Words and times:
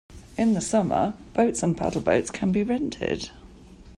In 0.35 0.53
the 0.55 0.61
summer, 0.61 1.13
boats 1.35 1.61
and 1.61 1.77
paddle 1.77 2.01
boats 2.01 2.31
can 2.31 2.51
be 2.51 2.63
rented. 2.63 3.29